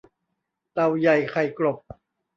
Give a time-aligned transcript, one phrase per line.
[0.73, 1.77] เต่าใหญ่ไข่กลบ